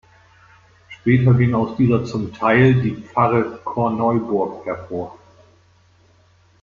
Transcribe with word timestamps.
Später 0.89 1.35
ging 1.35 1.53
aus 1.53 1.77
dieser 1.77 2.03
zum 2.05 2.33
Teil 2.33 2.73
die 2.81 2.95
Pfarre 2.95 3.59
Korneuburg 3.63 4.65
hervor. 4.65 5.19